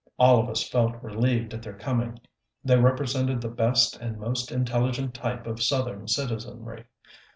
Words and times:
All 0.17 0.39
of 0.41 0.49
us 0.49 0.67
felt 0.67 0.95
relieved 1.03 1.53
at 1.53 1.61
their 1.61 1.77
coming: 1.77 2.19
they 2.63 2.75
represented 2.77 3.39
the 3.39 3.49
best 3.49 3.97
and 3.97 4.17
most 4.17 4.51
intelligent 4.51 5.13
type 5.13 5.45
of 5.45 5.61
southern 5.61 6.07
citizenry. 6.07 6.85